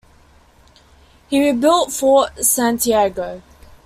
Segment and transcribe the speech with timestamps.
[1.27, 3.43] He rebuilt Fort Santiago.